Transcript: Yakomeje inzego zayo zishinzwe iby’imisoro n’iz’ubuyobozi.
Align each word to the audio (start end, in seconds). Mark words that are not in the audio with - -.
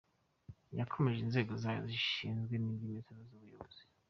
Yakomeje 0.79 1.19
inzego 1.21 1.51
zayo 1.61 1.81
zishinzwe 1.91 2.51
iby’imisoro 2.55 3.15
n’iz’ubuyobozi. 3.19 3.81